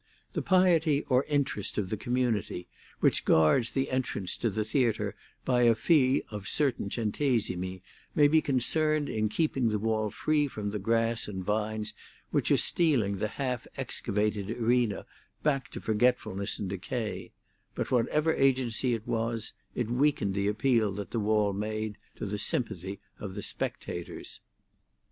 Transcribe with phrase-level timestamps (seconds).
[0.33, 2.67] The piety or interest of the community,
[3.01, 5.13] which guards the entrance to the theatre
[5.45, 7.83] by a fee of certain centesimi,
[8.15, 11.93] may be concerned in keeping the wall free from the grass and vines
[12.31, 15.05] which are stealing the half excavated arena
[15.43, 17.31] back to forgetfulness and decay;
[17.75, 22.39] but whatever agency it was, it weakened the appeal that the wall made to the
[22.39, 24.39] sympathy of the spectators.